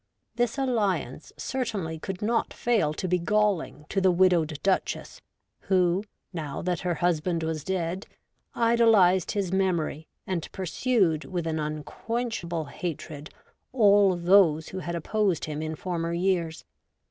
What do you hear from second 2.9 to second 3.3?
to be